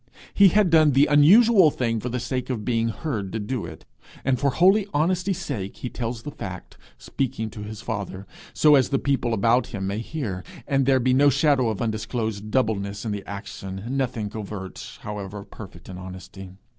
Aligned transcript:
He 0.33 0.47
had 0.47 0.71
done 0.71 0.93
the 0.93 1.05
unusual 1.05 1.69
thing 1.69 1.99
for 1.99 2.09
the 2.09 2.19
sake 2.19 2.49
of 2.49 2.65
being 2.65 2.87
heard 2.89 3.45
do 3.45 3.67
it, 3.67 3.85
and 4.25 4.39
for 4.39 4.49
holy 4.49 4.87
honesty 4.95 5.31
sake 5.31 5.77
he 5.77 5.91
tells 5.91 6.23
the 6.23 6.31
fact, 6.31 6.75
speaking 6.97 7.51
to 7.51 7.61
his 7.61 7.81
father 7.81 8.25
so 8.51 8.73
as 8.73 8.89
the 8.89 8.97
people 8.97 9.31
about 9.31 9.67
him 9.67 9.85
may 9.85 9.99
hear, 9.99 10.43
and 10.67 10.87
there 10.87 10.99
be 10.99 11.13
no 11.13 11.29
shadow 11.29 11.69
of 11.69 11.83
undisclosed 11.83 12.49
doubleness 12.49 13.05
in 13.05 13.11
the 13.11 13.23
action 13.27 13.83
nothing 13.89 14.31
covert, 14.31 14.97
however 15.01 15.43
perfect 15.43 15.87
in 15.87 15.99
honesty. 15.99 16.49